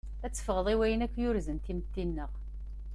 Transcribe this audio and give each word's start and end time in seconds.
Ad 0.25 0.33
ffɣeḍ 0.39 0.67
i 0.73 0.75
wayen 0.79 1.05
akk 1.05 1.15
yurzen 1.21 1.57
timetti-nneɣ. 1.59 2.31